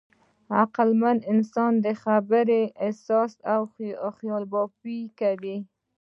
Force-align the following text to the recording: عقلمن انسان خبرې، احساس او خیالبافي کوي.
عقلمن 0.61 1.17
انسان 1.33 1.73
خبرې، 2.03 2.63
احساس 2.85 3.31
او 3.53 3.61
خیالبافي 4.17 4.99
کوي. 5.19 5.57